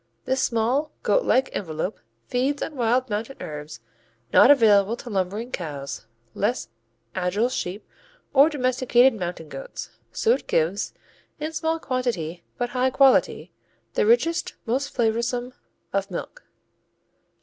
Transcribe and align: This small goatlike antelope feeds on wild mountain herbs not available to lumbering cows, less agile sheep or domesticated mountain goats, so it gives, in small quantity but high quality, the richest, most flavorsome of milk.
This 0.25 0.41
small 0.41 0.91
goatlike 1.03 1.51
antelope 1.55 1.99
feeds 2.25 2.63
on 2.63 2.75
wild 2.75 3.07
mountain 3.11 3.37
herbs 3.39 3.81
not 4.33 4.49
available 4.49 4.95
to 4.97 5.11
lumbering 5.11 5.51
cows, 5.51 6.07
less 6.33 6.69
agile 7.13 7.49
sheep 7.49 7.87
or 8.33 8.49
domesticated 8.49 9.13
mountain 9.13 9.47
goats, 9.47 9.91
so 10.11 10.31
it 10.31 10.47
gives, 10.47 10.95
in 11.39 11.53
small 11.53 11.77
quantity 11.77 12.43
but 12.57 12.69
high 12.69 12.89
quality, 12.89 13.51
the 13.93 14.07
richest, 14.07 14.55
most 14.65 14.91
flavorsome 14.91 15.53
of 15.93 16.09
milk. 16.09 16.47